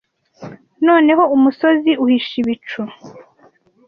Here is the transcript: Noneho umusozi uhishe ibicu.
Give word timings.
Noneho 0.87 1.23
umusozi 1.35 1.91
uhishe 2.03 2.35
ibicu. 2.43 2.81